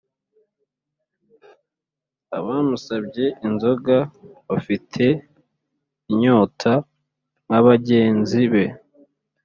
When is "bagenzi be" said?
7.67-8.63